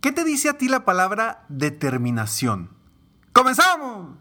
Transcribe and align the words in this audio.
¿Qué 0.00 0.12
te 0.12 0.24
dice 0.24 0.48
a 0.48 0.58
ti 0.58 0.68
la 0.68 0.84
palabra 0.84 1.44
determinación? 1.48 2.70
¡Comenzamos! 3.32 4.18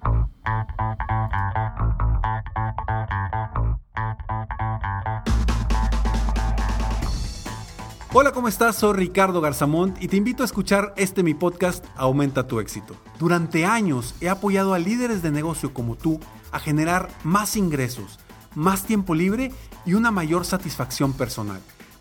Hola, 8.13 8.31
¿cómo 8.31 8.47
estás? 8.47 8.77
Soy 8.77 8.94
Ricardo 8.94 9.41
Garzamont 9.41 10.02
y 10.02 10.08
te 10.08 10.16
invito 10.16 10.44
a 10.44 10.45
escuchar 10.45 10.94
este 10.95 11.22
mi 11.22 11.33
podcast 11.33 11.85
Aumenta 11.97 12.47
tu 12.47 12.61
éxito. 12.61 12.95
Durante 13.19 13.66
años 13.66 14.16
he 14.22 14.30
apoyado 14.30 14.73
a 14.73 14.80
líderes 14.80 15.22
de 15.22 15.31
negocio 15.31 15.73
como 15.73 15.97
tú 15.97 16.22
a 16.53 16.59
generar 16.59 17.09
más 17.25 17.57
ingresos, 17.57 18.19
más 18.55 18.85
tiempo 18.85 19.13
libre 19.13 19.52
y 19.85 19.95
una 19.95 20.11
mayor 20.11 20.45
satisfacción 20.45 21.11
personal. 21.11 21.61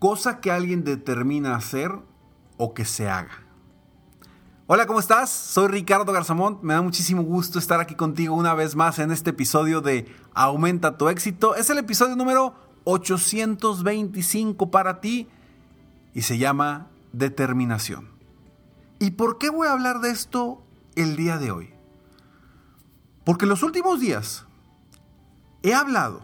Cosa 0.00 0.40
que 0.40 0.50
alguien 0.50 0.82
determina 0.82 1.54
hacer 1.54 1.92
o 2.56 2.72
que 2.72 2.86
se 2.86 3.10
haga. 3.10 3.44
Hola, 4.66 4.86
¿cómo 4.86 4.98
estás? 4.98 5.28
Soy 5.28 5.68
Ricardo 5.68 6.10
Garzamont. 6.10 6.62
Me 6.62 6.72
da 6.72 6.80
muchísimo 6.80 7.22
gusto 7.22 7.58
estar 7.58 7.80
aquí 7.80 7.94
contigo 7.94 8.34
una 8.34 8.54
vez 8.54 8.74
más 8.76 8.98
en 8.98 9.10
este 9.10 9.28
episodio 9.28 9.82
de 9.82 10.10
Aumenta 10.32 10.96
tu 10.96 11.10
éxito. 11.10 11.54
Es 11.54 11.68
el 11.68 11.76
episodio 11.76 12.16
número 12.16 12.54
825 12.84 14.70
para 14.70 15.02
ti 15.02 15.28
y 16.14 16.22
se 16.22 16.38
llama 16.38 16.86
Determinación. 17.12 18.08
¿Y 19.00 19.10
por 19.10 19.36
qué 19.36 19.50
voy 19.50 19.68
a 19.68 19.72
hablar 19.72 20.00
de 20.00 20.12
esto 20.12 20.62
el 20.94 21.14
día 21.16 21.36
de 21.36 21.50
hoy? 21.50 21.74
Porque 23.22 23.44
los 23.44 23.62
últimos 23.62 24.00
días 24.00 24.46
he 25.62 25.74
hablado 25.74 26.22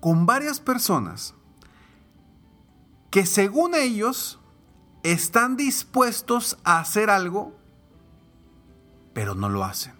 con 0.00 0.26
varias 0.26 0.60
personas 0.60 1.34
que 3.10 3.26
según 3.26 3.74
ellos 3.74 4.38
están 5.02 5.56
dispuestos 5.56 6.58
a 6.64 6.78
hacer 6.80 7.10
algo 7.10 7.60
pero 9.12 9.34
no 9.34 9.48
lo 9.48 9.64
hacen. 9.64 9.92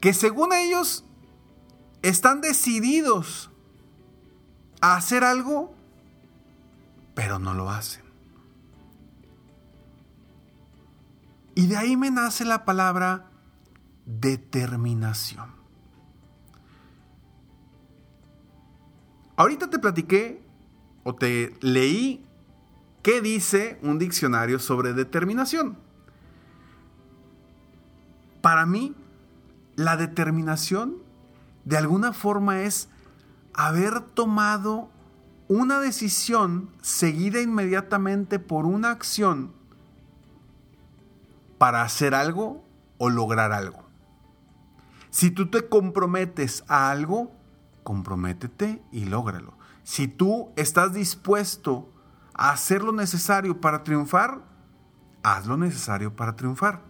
Que 0.00 0.14
según 0.14 0.52
ellos 0.52 1.04
están 2.02 2.40
decididos 2.40 3.50
a 4.80 4.96
hacer 4.96 5.24
algo, 5.24 5.74
pero 7.14 7.38
no 7.38 7.54
lo 7.54 7.70
hacen. 7.70 8.02
Y 11.54 11.66
de 11.66 11.76
ahí 11.76 11.96
me 11.96 12.10
nace 12.10 12.44
la 12.44 12.64
palabra 12.64 13.30
determinación. 14.06 15.54
Ahorita 19.36 19.68
te 19.68 19.78
platiqué 19.78 20.42
o 21.02 21.14
te 21.14 21.54
leí 21.60 22.24
qué 23.02 23.20
dice 23.20 23.78
un 23.82 23.98
diccionario 23.98 24.58
sobre 24.58 24.92
determinación. 24.92 25.76
Para 28.40 28.66
mí, 28.66 28.94
la 29.76 29.96
determinación 29.96 30.96
de 31.64 31.76
alguna 31.76 32.12
forma 32.12 32.62
es 32.62 32.88
haber 33.54 34.00
tomado 34.00 34.90
una 35.48 35.80
decisión 35.80 36.70
seguida 36.80 37.40
inmediatamente 37.40 38.38
por 38.38 38.66
una 38.66 38.90
acción 38.90 39.52
para 41.58 41.82
hacer 41.82 42.14
algo 42.14 42.64
o 42.98 43.10
lograr 43.10 43.52
algo. 43.52 43.84
Si 45.10 45.30
tú 45.30 45.50
te 45.50 45.68
comprometes 45.68 46.64
a 46.68 46.90
algo, 46.90 47.32
comprométete 47.82 48.80
y 48.92 49.06
lógralo. 49.06 49.59
Si 49.82 50.08
tú 50.08 50.50
estás 50.56 50.92
dispuesto 50.92 51.92
a 52.34 52.50
hacer 52.50 52.82
lo 52.82 52.92
necesario 52.92 53.60
para 53.60 53.82
triunfar, 53.84 54.42
haz 55.22 55.46
lo 55.46 55.56
necesario 55.56 56.14
para 56.14 56.36
triunfar. 56.36 56.82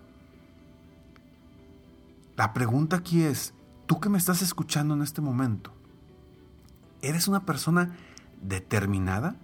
La 2.37 2.53
pregunta 2.53 2.97
aquí 2.97 3.23
es, 3.23 3.55
tú 3.87 4.00
que 4.00 4.09
me 4.09 4.19
estás 4.19 4.43
escuchando 4.43 4.95
en 4.95 5.03
este 5.03 5.21
momento, 5.21 5.75
¿eres 7.03 7.29
una 7.29 7.45
persona 7.45 7.97
determinada? 8.41 9.37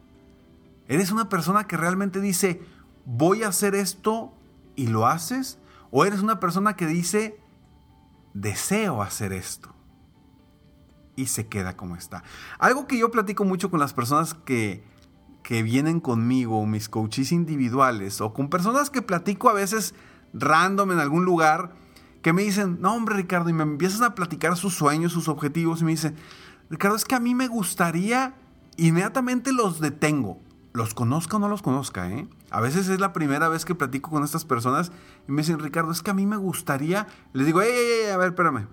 ¿Eres 0.89 1.11
una 1.11 1.29
persona 1.29 1.67
que 1.67 1.77
realmente 1.77 2.21
dice, 2.21 2.63
voy 3.05 3.43
a 3.43 3.49
hacer 3.49 3.75
esto 3.75 4.33
y 4.77 4.87
lo 4.87 5.07
haces? 5.07 5.59
¿O 5.91 6.05
eres 6.05 6.21
una 6.21 6.41
persona 6.41 6.77
que 6.77 6.87
dice, 6.87 7.41
deseo 8.35 9.03
hacer 9.03 9.33
esto? 9.33 9.76
Y 11.17 11.27
se 11.27 11.47
queda 11.47 11.77
como 11.77 11.97
está. 11.97 12.23
Algo 12.59 12.87
que 12.87 12.99
yo 12.99 13.11
platico 13.11 13.45
mucho 13.45 13.71
con 13.71 13.81
las 13.81 13.95
personas 13.95 14.35
que, 14.35 14.85
que 15.43 15.63
vienen 15.63 16.01
conmigo, 16.01 16.67
mis 16.67 16.89
coaches 16.89 17.33
individuales, 17.33 18.21
o 18.21 18.35
con 18.35 18.51
personas 18.51 18.91
que 18.91 19.03
platico 19.03 19.49
a 19.49 19.55
veces 19.55 19.95
random 20.35 20.93
en 20.93 20.99
algún 20.99 21.25
lugar, 21.25 21.73
que 22.21 22.33
me 22.33 22.43
dicen, 22.43 22.79
no 22.81 22.95
hombre 22.95 23.15
Ricardo, 23.15 23.49
y 23.49 23.53
me 23.53 23.63
empiezan 23.63 24.05
a 24.05 24.15
platicar 24.15 24.57
sus 24.57 24.75
sueños, 24.75 25.13
sus 25.13 25.29
objetivos, 25.29 25.81
y 25.81 25.85
me 25.85 25.93
dicen, 25.93 26.17
Ricardo, 26.69 26.97
es 26.97 27.05
que 27.05 27.15
a 27.15 27.21
mí 27.21 27.35
me 27.35 27.47
gustaría, 27.47 28.35
inmediatamente 28.77 29.53
los 29.53 29.81
detengo, 29.81 30.41
los 30.73 30.93
conozca 30.95 31.37
o 31.37 31.39
no 31.39 31.49
los 31.49 31.63
conozca, 31.63 32.11
¿eh? 32.11 32.29
A 32.51 32.61
veces 32.61 32.89
es 32.89 33.01
la 33.01 33.13
primera 33.13 33.49
vez 33.49 33.65
que 33.65 33.75
platico 33.75 34.11
con 34.11 34.25
estas 34.25 34.45
personas 34.45 34.93
y 35.29 35.33
me 35.33 35.43
dicen, 35.43 35.59
Ricardo, 35.59 35.93
es 35.93 36.03
que 36.03 36.11
a 36.11 36.15
mí 36.15 36.27
me 36.27 36.37
gustaría, 36.37 37.07
les 37.33 37.47
digo, 37.47 37.63
ey, 37.63 37.71
ey, 37.71 38.05
ey, 38.05 38.11
a 38.11 38.17
ver, 38.17 38.29
espérame, 38.31 38.67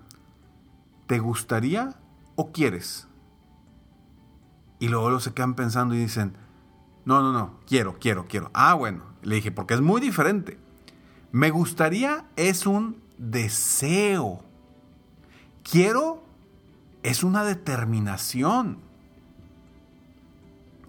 ¿te 1.06 1.18
gustaría 1.18 1.96
o 2.36 2.52
quieres? 2.52 3.08
Y 4.78 4.88
luego 4.88 5.20
se 5.20 5.32
quedan 5.32 5.54
pensando 5.54 5.94
y 5.94 5.98
dicen, 5.98 6.36
no, 7.04 7.22
no, 7.22 7.32
no, 7.32 7.60
quiero, 7.66 7.98
quiero, 7.98 8.26
quiero. 8.26 8.50
Ah, 8.54 8.74
bueno, 8.74 9.02
le 9.22 9.36
dije, 9.36 9.52
porque 9.52 9.74
es 9.74 9.80
muy 9.80 10.00
diferente. 10.00 10.58
Me 11.32 11.50
gustaría 11.50 12.26
es 12.36 12.66
un 12.66 13.02
deseo. 13.18 14.42
Quiero 15.62 16.22
es 17.02 17.22
una 17.22 17.44
determinación. 17.44 18.78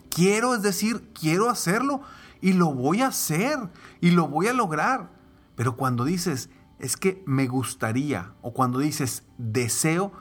Quiero 0.10 0.56
es 0.56 0.62
decir, 0.62 1.10
quiero 1.14 1.50
hacerlo 1.50 2.02
y 2.42 2.54
lo 2.54 2.74
voy 2.74 3.02
a 3.02 3.08
hacer 3.08 3.58
y 4.00 4.12
lo 4.12 4.28
voy 4.28 4.48
a 4.48 4.54
lograr. 4.54 5.10
Pero 5.56 5.76
cuando 5.76 6.06
dices, 6.06 6.50
es 6.80 6.96
que 6.96 7.22
me 7.26 7.48
gustaría 7.48 8.34
o 8.42 8.54
cuando 8.54 8.80
dices 8.80 9.24
deseo, 9.38 10.14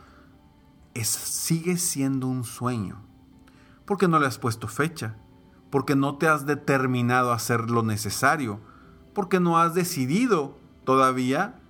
sigue 1.03 1.77
siendo 1.77 2.29
un 2.29 2.45
sueño. 2.45 3.03
Porque 3.85 4.07
no 4.07 4.21
le 4.21 4.27
has 4.27 4.39
puesto 4.39 4.69
fecha, 4.69 5.17
porque 5.71 5.97
no 5.97 6.17
te 6.19 6.29
has 6.29 6.47
determinado 6.47 7.33
a 7.33 7.35
hacer 7.35 7.69
lo 7.71 7.83
necesario, 7.83 8.61
porque 9.13 9.41
no 9.41 9.59
has 9.59 9.75
decidido 9.75 10.57
todavía 10.85 11.61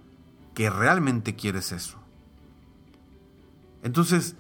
que 0.53 0.69
realmente 0.69 1.35
quieres 1.35 1.73
eso. 1.73 1.99
Entonces, 3.83 4.37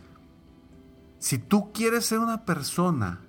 si 1.18 1.38
tú 1.38 1.72
quieres 1.72 2.04
ser 2.04 2.18
una 2.18 2.44
persona 2.44 3.20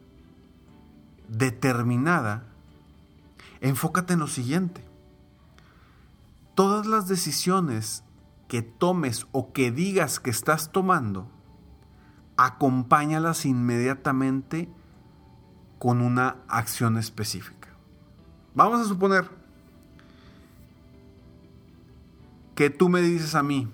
determinada, 1.29 2.43
enfócate 3.61 4.13
en 4.13 4.19
lo 4.19 4.27
siguiente. 4.27 4.83
Todas 6.53 6.85
las 6.85 7.07
decisiones 7.07 8.03
que 8.47 8.61
tomes 8.61 9.27
o 9.31 9.51
que 9.51 9.71
digas 9.71 10.19
que 10.19 10.29
estás 10.29 10.71
tomando, 10.71 11.29
acompáñalas 12.37 13.45
inmediatamente 13.45 14.69
con 15.79 16.01
una 16.01 16.37
acción 16.47 16.97
específica. 16.97 17.69
Vamos 18.53 18.81
a 18.81 18.85
suponer 18.85 19.29
que 22.55 22.69
tú 22.69 22.89
me 22.89 23.01
dices 23.01 23.35
a 23.35 23.43
mí, 23.43 23.67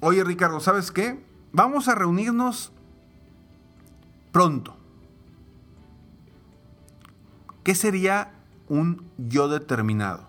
oye 0.00 0.22
Ricardo, 0.24 0.60
¿sabes 0.60 0.90
qué? 0.90 1.24
Vamos 1.52 1.88
a 1.88 1.94
reunirnos 1.94 2.72
pronto. 4.32 4.76
¿Qué 7.64 7.74
sería 7.74 8.32
un 8.68 9.04
yo 9.16 9.48
determinado? 9.48 10.28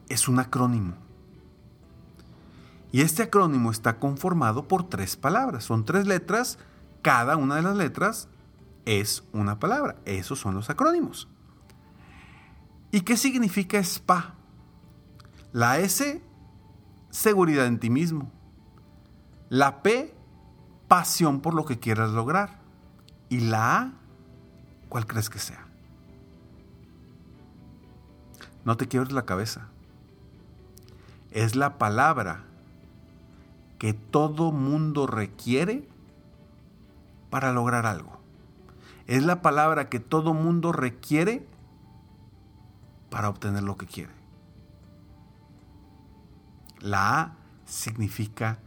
es 0.08 0.28
un 0.28 0.38
acrónimo. 0.38 0.94
Y 2.92 3.02
este 3.02 3.22
acrónimo 3.22 3.70
está 3.70 3.98
conformado 3.98 4.66
por 4.66 4.88
tres 4.88 5.16
palabras. 5.16 5.64
Son 5.64 5.84
tres 5.84 6.06
letras. 6.06 6.58
Cada 7.02 7.36
una 7.36 7.56
de 7.56 7.62
las 7.62 7.76
letras 7.76 8.28
es 8.84 9.24
una 9.32 9.58
palabra. 9.58 9.96
Esos 10.04 10.38
son 10.38 10.54
los 10.54 10.70
acrónimos. 10.70 11.28
¿Y 12.90 13.02
qué 13.02 13.16
significa 13.16 13.82
SPA? 13.82 14.34
La 15.52 15.78
S, 15.78 16.22
seguridad 17.10 17.66
en 17.66 17.80
ti 17.80 17.90
mismo. 17.90 18.30
La 19.48 19.82
P, 19.82 20.14
pasión 20.86 21.40
por 21.40 21.54
lo 21.54 21.64
que 21.64 21.78
quieras 21.78 22.10
lograr. 22.10 22.60
Y 23.28 23.40
la 23.40 23.78
A, 23.78 23.92
¿cuál 24.88 25.06
crees 25.06 25.28
que 25.30 25.38
sea? 25.38 25.66
No 28.64 28.76
te 28.76 28.88
quiebres 28.88 29.12
la 29.12 29.24
cabeza. 29.24 29.68
Es 31.30 31.56
la 31.56 31.78
palabra 31.78 32.44
que 33.78 33.94
todo 33.94 34.52
mundo 34.52 35.06
requiere 35.06 35.88
para 37.30 37.52
lograr 37.52 37.86
algo. 37.86 38.20
Es 39.06 39.24
la 39.24 39.42
palabra 39.42 39.88
que 39.88 40.00
todo 40.00 40.34
mundo 40.34 40.70
requiere 40.72 41.46
para 43.10 43.28
obtener 43.28 43.62
lo 43.62 43.76
que 43.76 43.86
quiere. 43.86 44.19
La 46.80 47.20
A 47.20 47.36
significa 47.64 48.58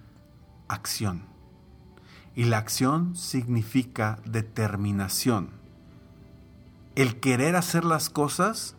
acción. 0.68 1.24
Y 2.36 2.46
la 2.46 2.58
acción 2.58 3.16
significa 3.16 4.20
determinación. 4.26 5.50
El 6.96 7.20
querer 7.20 7.56
hacer 7.56 7.86
las 7.86 8.10
cosas 8.10 8.76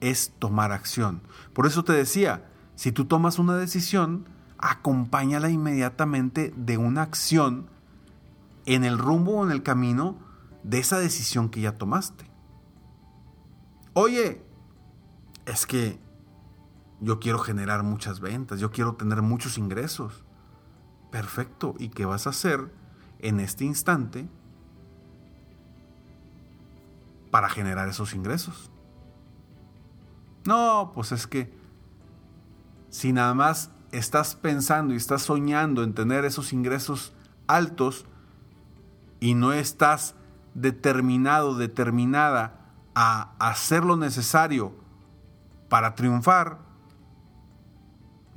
es 0.00 0.32
tomar 0.38 0.72
acción. 0.72 1.22
Por 1.52 1.66
eso 1.66 1.84
te 1.84 1.92
decía, 1.92 2.44
si 2.74 2.92
tú 2.92 3.06
tomas 3.06 3.38
una 3.38 3.56
decisión, 3.56 4.26
acompáñala 4.58 5.50
inmediatamente 5.50 6.52
de 6.56 6.78
una 6.78 7.02
acción 7.02 7.68
en 8.66 8.84
el 8.84 8.98
rumbo 8.98 9.36
o 9.36 9.44
en 9.44 9.50
el 9.50 9.62
camino 9.62 10.16
de 10.62 10.78
esa 10.78 10.98
decisión 10.98 11.48
que 11.48 11.60
ya 11.60 11.72
tomaste. 11.72 12.30
Oye, 13.94 14.42
es 15.46 15.66
que 15.66 15.98
yo 17.00 17.20
quiero 17.20 17.38
generar 17.38 17.82
muchas 17.82 18.20
ventas, 18.20 18.60
yo 18.60 18.70
quiero 18.70 18.94
tener 18.94 19.22
muchos 19.22 19.58
ingresos. 19.58 20.24
Perfecto, 21.10 21.74
¿y 21.78 21.88
qué 21.88 22.04
vas 22.04 22.26
a 22.26 22.30
hacer 22.30 22.72
en 23.20 23.40
este 23.40 23.64
instante 23.64 24.28
para 27.30 27.48
generar 27.48 27.88
esos 27.88 28.14
ingresos? 28.14 28.70
No, 30.44 30.92
pues 30.94 31.12
es 31.12 31.26
que 31.26 31.52
si 32.90 33.12
nada 33.12 33.34
más 33.34 33.70
estás 33.92 34.34
pensando 34.34 34.94
y 34.94 34.96
estás 34.96 35.22
soñando 35.22 35.82
en 35.82 35.94
tener 35.94 36.24
esos 36.24 36.52
ingresos 36.52 37.12
altos 37.46 38.06
y 39.20 39.34
no 39.34 39.52
estás 39.52 40.14
determinado, 40.54 41.56
determinada 41.56 42.72
a 42.94 43.34
hacer 43.38 43.84
lo 43.84 43.96
necesario 43.96 44.74
para 45.68 45.94
triunfar, 45.94 46.67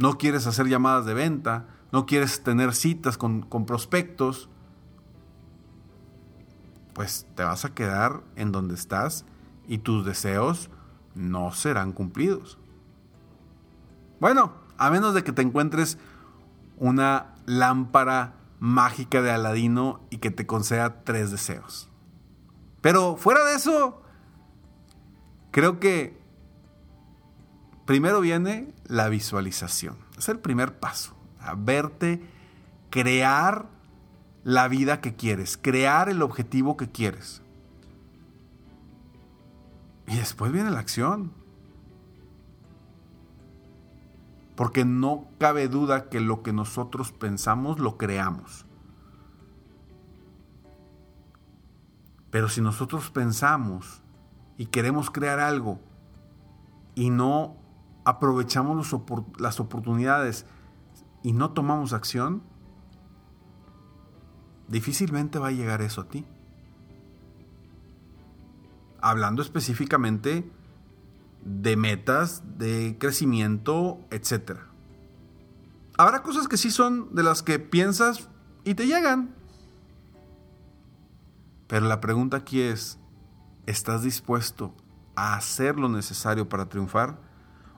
no 0.01 0.17
quieres 0.17 0.47
hacer 0.47 0.67
llamadas 0.67 1.05
de 1.05 1.13
venta, 1.13 1.67
no 1.91 2.05
quieres 2.05 2.43
tener 2.43 2.73
citas 2.73 3.17
con, 3.17 3.41
con 3.41 3.65
prospectos, 3.65 4.49
pues 6.93 7.27
te 7.35 7.43
vas 7.43 7.65
a 7.65 7.73
quedar 7.73 8.21
en 8.35 8.51
donde 8.51 8.75
estás 8.75 9.25
y 9.67 9.79
tus 9.79 10.05
deseos 10.05 10.69
no 11.15 11.51
serán 11.51 11.93
cumplidos. 11.93 12.57
Bueno, 14.19 14.53
a 14.77 14.89
menos 14.89 15.13
de 15.13 15.23
que 15.23 15.31
te 15.31 15.41
encuentres 15.41 15.97
una 16.77 17.35
lámpara 17.45 18.35
mágica 18.59 19.21
de 19.21 19.31
Aladino 19.31 20.01
y 20.09 20.17
que 20.17 20.31
te 20.31 20.45
conceda 20.45 21.03
tres 21.03 21.31
deseos. 21.31 21.89
Pero 22.81 23.17
fuera 23.17 23.43
de 23.45 23.55
eso, 23.55 24.01
creo 25.51 25.79
que 25.79 26.20
primero 27.91 28.21
viene 28.21 28.73
la 28.85 29.09
visualización. 29.09 29.97
Es 30.17 30.29
el 30.29 30.39
primer 30.39 30.79
paso. 30.79 31.13
A 31.41 31.55
verte 31.55 32.25
crear 32.89 33.65
la 34.45 34.69
vida 34.69 35.01
que 35.01 35.17
quieres, 35.17 35.57
crear 35.57 36.07
el 36.07 36.21
objetivo 36.21 36.77
que 36.77 36.89
quieres. 36.89 37.41
Y 40.07 40.15
después 40.15 40.53
viene 40.53 40.69
la 40.69 40.79
acción. 40.79 41.33
Porque 44.55 44.85
no 44.85 45.27
cabe 45.37 45.67
duda 45.67 46.07
que 46.07 46.21
lo 46.21 46.43
que 46.43 46.53
nosotros 46.53 47.11
pensamos 47.11 47.77
lo 47.77 47.97
creamos. 47.97 48.65
Pero 52.29 52.47
si 52.47 52.61
nosotros 52.61 53.11
pensamos 53.11 54.01
y 54.57 54.67
queremos 54.67 55.11
crear 55.11 55.41
algo 55.41 55.81
y 56.95 57.09
no 57.09 57.57
aprovechamos 58.03 58.95
las 59.37 59.59
oportunidades 59.59 60.45
y 61.23 61.33
no 61.33 61.51
tomamos 61.51 61.93
acción, 61.93 62.43
difícilmente 64.67 65.39
va 65.39 65.49
a 65.49 65.51
llegar 65.51 65.81
eso 65.81 66.01
a 66.01 66.07
ti. 66.07 66.25
hablando 69.01 69.41
específicamente 69.41 70.49
de 71.43 71.75
metas, 71.75 72.43
de 72.57 72.97
crecimiento, 72.99 73.99
etc. 74.11 74.59
Habrá 75.97 76.21
cosas 76.21 76.47
que 76.47 76.57
sí 76.57 76.71
son 76.71 77.13
de 77.15 77.23
las 77.23 77.43
que 77.43 77.59
piensas 77.59 78.29
y 78.63 78.75
te 78.75 78.85
llegan. 78.85 79.35
Pero 81.67 81.87
la 81.87 81.99
pregunta 81.99 82.37
aquí 82.37 82.61
es, 82.61 82.99
¿estás 83.65 84.03
dispuesto 84.03 84.75
a 85.15 85.35
hacer 85.35 85.79
lo 85.79 85.89
necesario 85.89 86.47
para 86.47 86.69
triunfar 86.69 87.19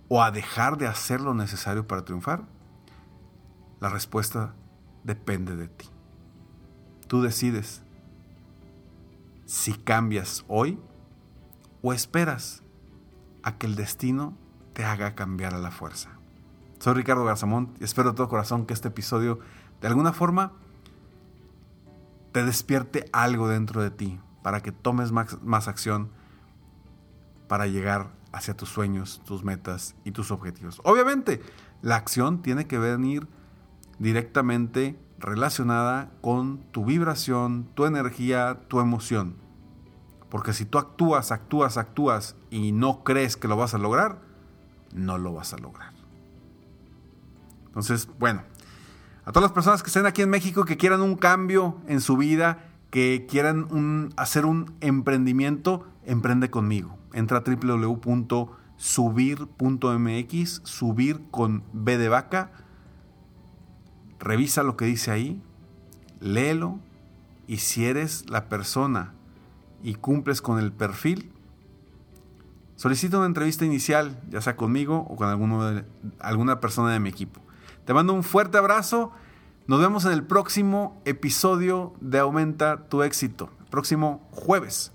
o 0.07 0.21
a 0.21 0.31
dejar 0.31 0.77
de 0.77 0.87
hacer 0.87 1.21
lo 1.21 1.33
necesario 1.33 1.87
para 1.87 2.05
triunfar? 2.05 2.43
La 3.79 3.89
respuesta 3.89 4.53
depende 5.03 5.55
de 5.55 5.67
ti. 5.67 5.89
Tú 7.07 7.21
decides 7.21 7.83
si 9.45 9.73
cambias 9.73 10.45
hoy 10.47 10.79
o 11.81 11.93
esperas 11.93 12.63
a 13.43 13.57
que 13.57 13.67
el 13.67 13.75
destino 13.75 14.37
te 14.73 14.85
haga 14.85 15.15
cambiar 15.15 15.53
a 15.53 15.59
la 15.59 15.71
fuerza. 15.71 16.09
Soy 16.79 16.95
Ricardo 16.95 17.25
Garzamont 17.25 17.79
y 17.81 17.83
espero 17.83 18.11
de 18.11 18.15
todo 18.15 18.29
corazón 18.29 18.65
que 18.65 18.73
este 18.73 18.87
episodio 18.87 19.39
de 19.81 19.87
alguna 19.87 20.13
forma 20.13 20.53
te 22.31 22.43
despierte 22.43 23.05
algo 23.13 23.47
dentro 23.47 23.81
de 23.81 23.91
ti 23.91 24.19
para 24.41 24.61
que 24.61 24.71
tomes 24.71 25.11
más, 25.11 25.41
más 25.43 25.67
acción 25.67 26.09
para 27.47 27.67
llegar 27.67 28.11
hacia 28.33 28.57
tus 28.57 28.69
sueños, 28.69 29.21
tus 29.25 29.43
metas 29.43 29.95
y 30.03 30.11
tus 30.11 30.31
objetivos. 30.31 30.81
Obviamente, 30.83 31.41
la 31.81 31.95
acción 31.95 32.41
tiene 32.41 32.67
que 32.67 32.79
venir 32.79 33.27
directamente 33.99 34.99
relacionada 35.19 36.11
con 36.21 36.57
tu 36.71 36.83
vibración, 36.83 37.69
tu 37.75 37.85
energía, 37.85 38.59
tu 38.67 38.79
emoción. 38.79 39.35
Porque 40.29 40.51
si 40.51 40.65
tú 40.65 40.79
actúas, 40.79 41.31
actúas, 41.31 41.77
actúas 41.77 42.35
y 42.49 42.71
no 42.71 43.03
crees 43.03 43.37
que 43.37 43.47
lo 43.47 43.55
vas 43.55 43.75
a 43.75 43.77
lograr, 43.77 44.19
no 44.93 45.17
lo 45.17 45.33
vas 45.33 45.53
a 45.53 45.57
lograr. 45.57 45.93
Entonces, 47.67 48.09
bueno, 48.19 48.41
a 49.25 49.31
todas 49.31 49.43
las 49.43 49.51
personas 49.51 49.83
que 49.83 49.87
estén 49.87 50.05
aquí 50.05 50.23
en 50.23 50.29
México 50.29 50.65
que 50.65 50.75
quieran 50.75 51.01
un 51.01 51.15
cambio 51.15 51.77
en 51.87 52.01
su 52.01 52.17
vida, 52.17 52.65
que 52.89 53.25
quieran 53.29 54.09
hacer 54.17 54.45
un 54.45 54.73
emprendimiento, 54.81 55.87
emprende 56.05 56.49
conmigo. 56.49 56.97
Entra 57.13 57.37
a 57.37 57.43
www.subir.mx, 57.45 58.61
subir 60.63 61.21
con 61.31 61.63
B 61.71 61.97
de 61.97 62.09
vaca. 62.09 62.51
Revisa 64.19 64.63
lo 64.63 64.75
que 64.75 64.85
dice 64.85 65.11
ahí, 65.11 65.41
léelo 66.19 66.79
y 67.47 67.57
si 67.57 67.85
eres 67.85 68.29
la 68.29 68.49
persona 68.49 69.13
y 69.83 69.95
cumples 69.95 70.41
con 70.41 70.59
el 70.59 70.71
perfil, 70.71 71.31
solicita 72.75 73.17
una 73.17 73.27
entrevista 73.27 73.65
inicial, 73.65 74.19
ya 74.29 74.41
sea 74.41 74.55
conmigo 74.55 75.05
o 75.09 75.15
con 75.15 75.85
alguna 76.19 76.59
persona 76.59 76.93
de 76.93 76.99
mi 76.99 77.09
equipo. 77.09 77.41
Te 77.85 77.93
mando 77.93 78.13
un 78.13 78.23
fuerte 78.23 78.57
abrazo. 78.57 79.11
Nos 79.67 79.79
vemos 79.79 80.05
en 80.05 80.13
el 80.13 80.23
próximo 80.23 81.01
episodio 81.05 81.93
de 82.01 82.19
Aumenta 82.19 82.87
tu 82.87 83.03
éxito, 83.03 83.49
próximo 83.69 84.27
jueves. 84.31 84.91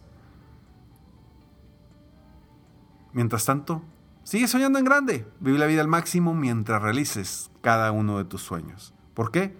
Mientras 3.12 3.44
tanto, 3.44 3.82
sigue 4.22 4.48
soñando 4.48 4.78
en 4.78 4.84
grande. 4.84 5.26
Vive 5.40 5.58
la 5.58 5.66
vida 5.66 5.80
al 5.80 5.88
máximo 5.88 6.34
mientras 6.34 6.82
realices 6.82 7.50
cada 7.62 7.92
uno 7.92 8.18
de 8.18 8.24
tus 8.24 8.42
sueños. 8.42 8.94
¿Por 9.14 9.30
qué? 9.30 9.56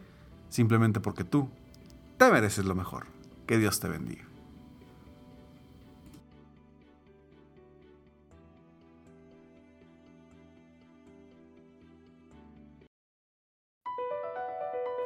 Simplemente 0.49 1.01
porque 1.01 1.25
tú 1.25 1.49
te 2.17 2.31
mereces 2.31 2.65
lo 2.65 2.75
mejor. 2.75 3.07
Que 3.47 3.59
Dios 3.59 3.81
te 3.81 3.89
bendiga. 3.89 4.29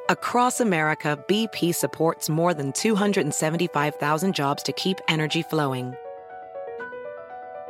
Across 0.09 0.61
America, 0.61 1.19
BP 1.27 1.75
supports 1.75 2.29
more 2.29 2.53
than 2.53 2.73
275,000 2.73 4.35
jobs 4.35 4.63
to 4.65 4.73
keep 4.73 4.99
energy 5.09 5.43
flowing. 5.43 5.95